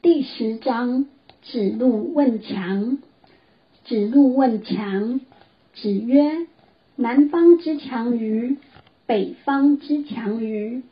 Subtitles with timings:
[0.00, 1.06] 第十章，
[1.42, 2.98] 子路问强。
[3.84, 5.20] 子路问强，
[5.74, 6.46] 子曰
[6.94, 8.58] ：“南方之强于，
[9.06, 10.84] 北方之强于，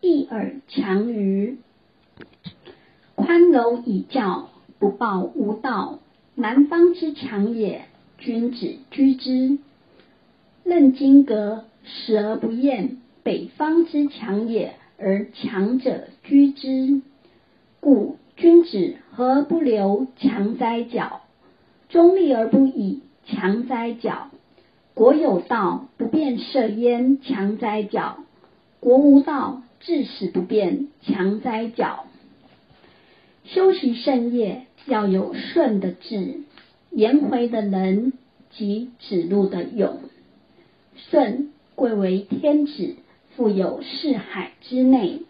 [0.00, 1.58] 一而强于。
[3.14, 4.48] 宽柔以教，
[4.78, 5.98] 不暴无道，
[6.34, 7.84] 南方之强也。
[8.16, 9.58] 君子居之。
[10.64, 17.02] 任金革，死而不厌，北方之强也，而强者居之。
[17.80, 21.22] 故。”君子何不留强哉角？
[21.88, 24.28] 中立而不以强哉角。
[24.92, 28.18] 国有道，不变色焉，强哉角。
[28.78, 32.04] 国无道，至死不变，强哉角。
[33.44, 36.40] 修习圣业，要有顺的志，
[36.90, 38.12] 颜回的仁，
[38.50, 40.00] 及子路的勇。
[40.96, 42.96] 舜贵为天子，
[43.34, 45.22] 富有四海之内。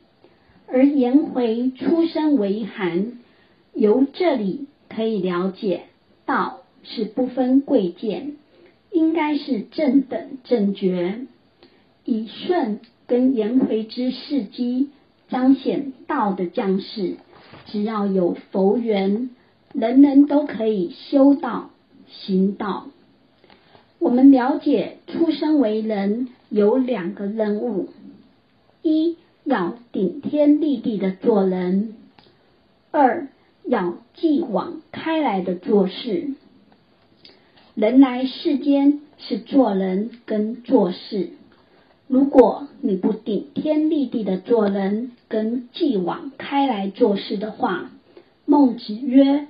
[0.69, 3.13] 而颜回出身为寒，
[3.73, 5.85] 由这里可以了解，
[6.25, 8.37] 道是不分贵贱，
[8.91, 11.21] 应该是正等正觉。
[12.05, 14.91] 以舜跟颜回之事迹，
[15.29, 17.17] 彰显道的将士，
[17.67, 19.31] 只要有佛缘，
[19.73, 21.71] 人人都可以修道
[22.09, 22.89] 行道。
[23.99, 27.89] 我们了解出生为人有两个任务，
[28.83, 29.17] 一。
[29.47, 31.95] 要顶天立地的做人，
[32.91, 33.29] 二
[33.65, 36.35] 要继往开来的做事。
[37.77, 41.31] 人来世间是做人跟做事，
[42.09, 47.93] 如果你不顶天立地的做人跟继往开来做事的话，
[48.47, 49.47] 孟子曰：“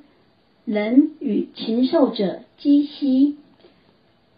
[0.66, 3.38] 人与禽兽者鸡兮。”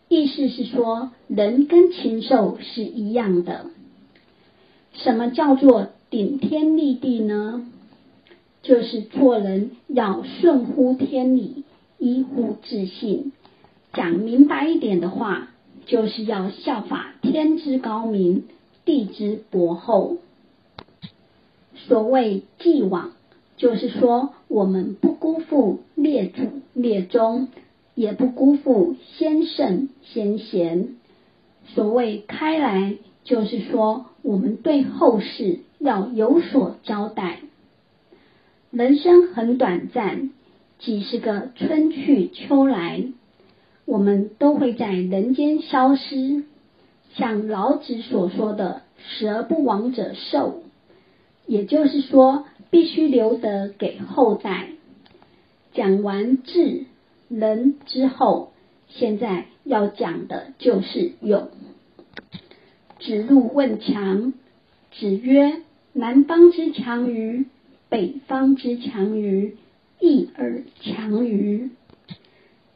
[0.09, 3.67] 意思是说，人跟禽兽是一样的。
[4.99, 7.67] 什么叫做顶天立地呢？
[8.63, 11.63] 就是做人要顺乎天理，
[11.99, 13.33] 依乎自信。
[13.93, 15.51] 讲明白一点的话，
[15.87, 18.45] 就是要效法天之高明，
[18.85, 20.19] 地之博厚。
[21.77, 23.13] 所谓继往，
[23.57, 26.43] 就是说我们不辜负列祖
[26.75, 27.49] 列宗，
[27.95, 30.97] 也不辜负先圣先贤。
[31.69, 32.97] 所谓开来。
[33.29, 37.41] 就是说，我们对后世要有所交代。
[38.71, 40.31] 人生很短暂，
[40.79, 43.05] 几十个春去秋来，
[43.85, 46.45] 我们都会在人间消失。
[47.17, 50.63] 像老子所说的“死而不亡者寿”，
[51.47, 54.71] 也就是说，必须留得给后代。
[55.75, 56.87] 讲完智、
[57.29, 58.53] 人之后，
[58.89, 61.51] 现在要讲的就是勇。
[63.01, 64.33] 子路问强，
[64.93, 65.63] 子曰
[65.95, 67.47] ：“南方之强于，
[67.89, 69.57] 北方之强于，
[70.01, 71.71] 义而强于。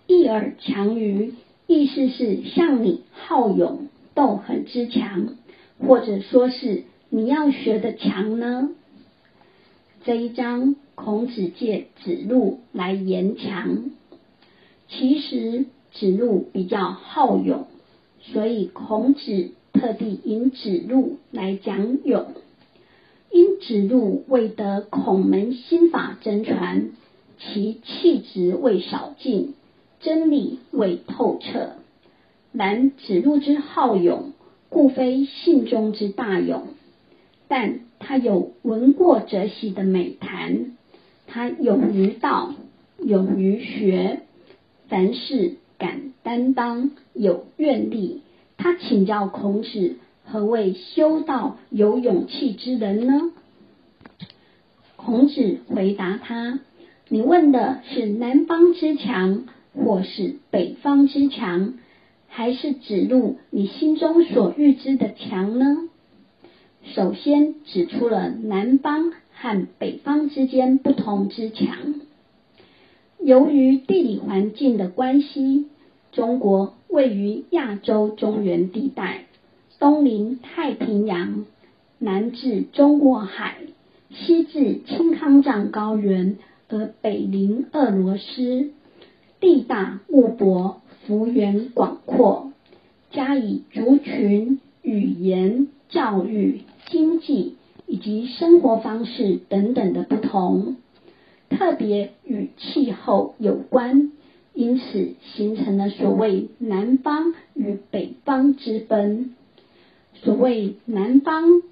[0.06, 1.34] 义而强于，
[1.66, 5.34] 意思是像你好勇斗狠之强，
[5.80, 8.70] 或者说是你要学的强呢？”
[10.04, 13.90] 这一章，孔子借子路来言强。
[14.88, 17.66] 其实子路比较好勇，
[18.20, 19.50] 所以孔子。
[19.72, 22.26] 特地引子路来讲勇，
[23.30, 26.90] 因子路未得孔门心法真传，
[27.38, 29.54] 其气质未少尽，
[30.00, 31.72] 真理未透彻。
[32.52, 34.32] 然子路之好勇，
[34.68, 36.64] 故非信中之大勇，
[37.48, 40.76] 但他有闻过则喜的美谈。
[41.26, 42.54] 他勇于道，
[42.98, 44.20] 勇于学，
[44.88, 48.20] 凡事敢担当，有愿力。
[48.62, 53.32] 他请教孔子：“何谓修道有勇气之人呢？”
[54.94, 56.60] 孔子回答他
[57.10, 61.74] ：“你问的是南方之强，或是北方之强，
[62.28, 65.88] 还是指路你心中所预知的强呢？”
[66.94, 71.96] 首先指出了南方和北方之间不同之强。
[73.18, 75.66] 由于地理环境的关系，
[76.12, 76.74] 中国。
[76.92, 79.24] 位于亚洲中原地带，
[79.78, 81.46] 东临太平洋，
[81.98, 83.56] 南至中国海，
[84.10, 86.36] 西至青康藏高原，
[86.68, 88.72] 而北临俄罗斯，
[89.40, 92.52] 地大物博，幅员广阔，
[93.10, 96.60] 加以族群、语言、教育、
[96.90, 97.56] 经济
[97.86, 100.76] 以及生活方式等等的不同，
[101.48, 104.12] 特别与气候有关。
[104.54, 109.34] 因此形成了所谓南方与北方之分。
[110.14, 111.62] 所谓南方、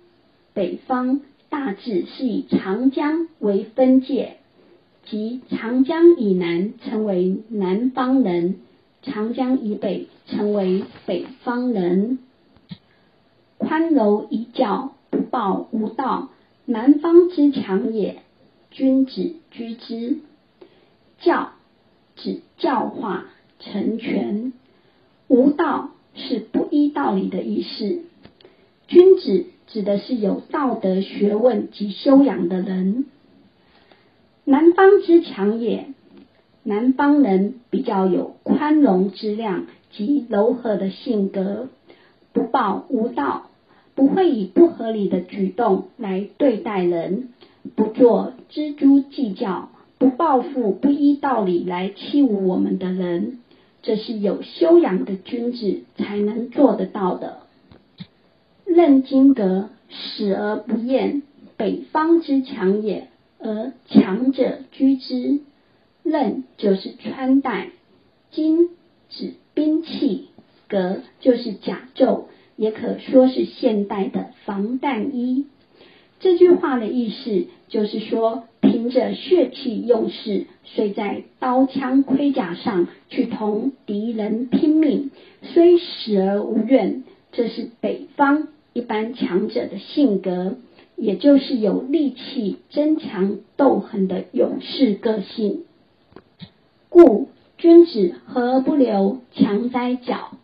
[0.55, 4.39] 北方，大致是以长江为分界，
[5.05, 8.57] 即长江以南称为南方人，
[9.03, 12.19] 长江以北称为北方人。
[13.59, 16.31] 宽柔以教，不暴无道，
[16.65, 18.23] 南方之强也。
[18.71, 20.19] 君子居之。
[21.21, 21.53] 教
[22.23, 23.27] 指教化
[23.59, 24.53] 成全，
[25.29, 28.03] 无道是不依道理的意思。
[28.89, 33.07] 君子指的是有道德学问及修养的人。
[34.45, 35.87] 南方之强也，
[36.65, 41.69] 南方人比较有宽容之量及柔和的性格，
[42.33, 43.51] 不抱无道，
[43.95, 47.29] 不会以不合理的举动来对待人，
[47.77, 49.69] 不做锱铢计较，
[50.01, 53.41] 不报复不依道理来欺侮我们的人，
[53.83, 57.41] 这是有修养的君子才能做得到的。
[58.65, 61.21] 任金阁死而不厌，
[61.59, 63.09] 北方之强也。
[63.43, 65.41] 而强者居之，
[66.03, 67.69] 任就是穿戴，
[68.31, 68.71] 金
[69.11, 70.29] 指兵器，
[70.67, 72.25] 革就是甲胄，
[72.57, 75.45] 也可说是现代的防弹衣。
[76.21, 78.45] 这句话的意思就是说，
[78.81, 85.11] 凭着血气用事，虽在刀枪盔甲上去同敌人拼命，
[85.43, 90.57] 虽死而无怨，这是北方一般强者的性格。
[90.97, 95.65] 也就是有力气、争强斗狠的勇士个性，
[96.89, 97.29] 故
[97.59, 100.39] 君子何不留强哉角？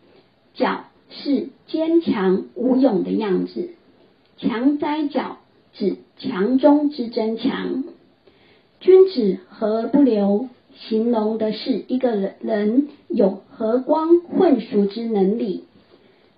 [0.53, 3.71] 角是坚强无勇的样子，
[4.37, 5.39] 强哉角
[5.73, 7.83] 指强中之争强。
[8.79, 15.63] 君子和而不留，形容的是一个人人有和光混熟之能力。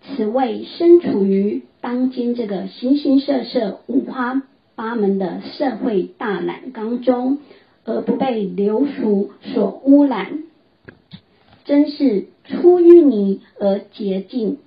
[0.02, 4.42] 此谓身处于当今这个形形色色、五花
[4.76, 7.40] 八门的社会大染缸中，
[7.84, 10.44] 而不被流俗所污染，
[11.66, 14.58] 真是出淤泥而洁净，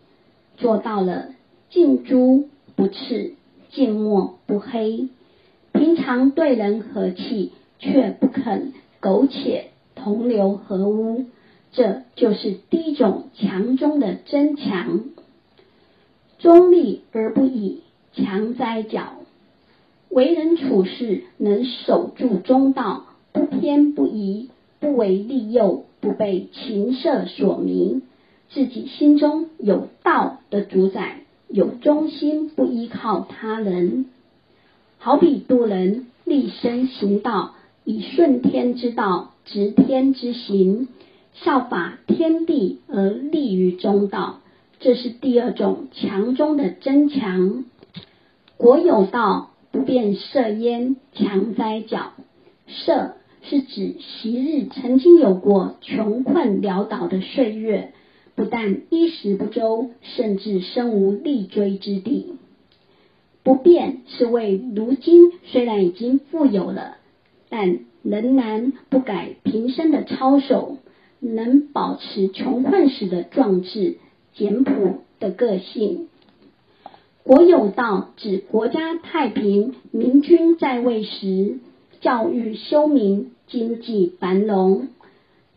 [0.59, 1.31] 做到了
[1.71, 3.33] 近朱不赤、
[3.71, 5.09] 近墨不黑。
[5.73, 7.53] 平常对人和气，
[7.83, 11.27] 却不肯苟且同流合污，
[11.73, 15.01] 这就是第一种强中的真强。
[16.39, 17.83] 中立而不以
[18.15, 19.15] 强哉角，
[20.09, 28.03] 为人处事能守住中道，不偏不倚，不为利诱，不被情色所迷，
[28.51, 34.07] 自己心中有道的主宰，有忠心，不依靠他人。
[34.99, 40.89] 好比渡人立身行道，以顺天之道，执天之行，
[41.35, 44.41] 效法天地而立于中道。
[44.79, 47.65] 这是第二种强中的真强。
[48.57, 52.13] 国有道，不变色焉，强哉角。
[52.69, 57.93] 色是指昔日曾经有过穷困潦倒的岁月，
[58.35, 62.35] 不但衣食不周，甚至身无立锥之地。
[63.43, 66.99] 不变是为如今虽然已经富有了，
[67.53, 70.79] 但仍然不改平生的操守，
[71.21, 73.99] 能保持穷困时的壮志。
[74.35, 76.09] 简朴的个性，
[77.23, 81.59] 国有道指国家太平，明君在位时，
[82.01, 84.89] 教育修民，经济繁荣。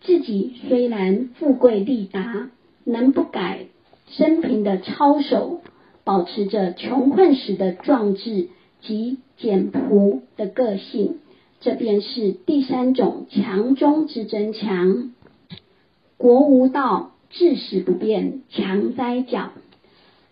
[0.02, 2.50] 自己虽然富贵利达，
[2.84, 3.68] 能不改
[4.10, 5.62] 生平的操守，
[6.04, 8.50] 保持着穷困时的壮志
[8.82, 11.20] 及简朴的个性，
[11.66, 15.14] 这便是第三种强中之争强。
[16.16, 17.12] 国无道。
[17.32, 19.50] 至死不变，强哉角。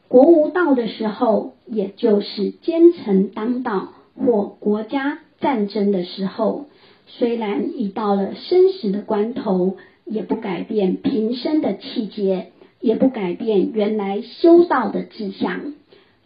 [0.07, 6.67] 国无道的时候，也就是奸臣当道或国家战争的时候，
[7.07, 9.75] 虽然已到了生死的关头，
[10.05, 15.73] 也不改变平生的气节，也不改变原来修道的志向。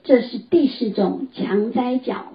[0.04, 2.34] 这是第四种强哉角。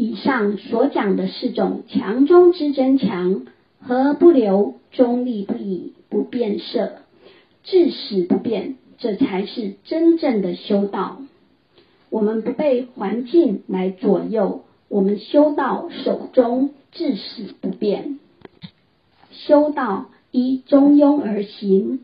[0.00, 3.46] 以上所讲的四种强中之争强，
[3.80, 6.92] 和不留，中立不以，不变色。
[7.64, 11.20] 至死不变，这才是真正的修道。
[12.10, 18.20] 我们不被环境来左右，我们修道守中，至死不变。
[19.32, 21.98] 修道依中庸而行，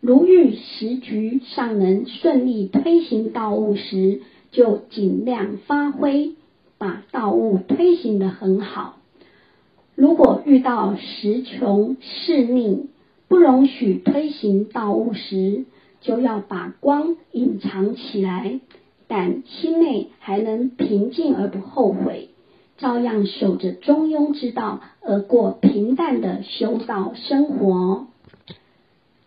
[0.00, 6.36] 如遇时局尚能顺利推行道务时，就尽量发挥，
[6.80, 8.96] 把道务推行的很好。
[9.94, 12.86] 如果遇到时穷势逆，
[13.28, 15.66] 不容许推行道务时，
[16.00, 18.60] 就要把光隐藏起来，
[19.08, 22.30] 但心内还能平静而不后悔，
[22.78, 28.06] 照样守着中庸之道而过平淡的修道生活。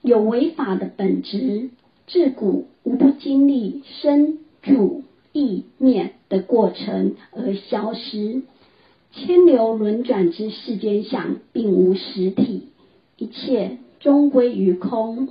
[0.02, 1.70] 有违法的本质，
[2.08, 8.42] 自古无不经历生主意灭的过程而消失。
[9.12, 12.70] 千流轮转之世间相，并无实体，
[13.16, 15.30] 一切终归于空。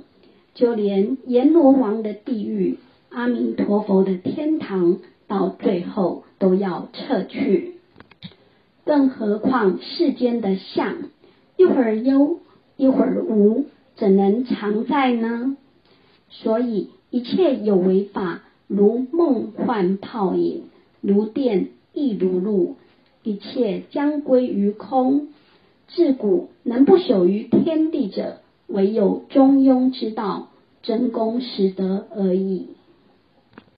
[0.53, 2.77] 就连阎罗王的地狱，
[3.09, 7.73] 阿弥陀佛的天堂，到最后都要撤去。
[8.85, 10.95] 更何况世间的相，
[11.57, 12.39] 一会儿有，
[12.77, 13.65] 一会儿无，
[13.97, 15.57] 怎能常在呢？
[16.29, 20.63] 所以一切有为法，如梦幻泡影，
[21.03, 22.77] 如电亦如露。
[23.21, 25.27] 一切将归于空。
[25.87, 30.49] 自古能不朽于天地者，唯有中庸之道，
[30.81, 32.69] 真功实德而已。